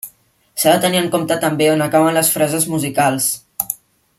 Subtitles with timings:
[0.61, 3.29] S'ha de tenir en compte també on acaben les frases musicals.